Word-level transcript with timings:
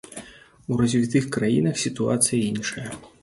У 0.71 0.77
развітых 0.81 1.27
краінах 1.37 1.75
сітуацыя 1.83 2.41
іншая. 2.51 2.89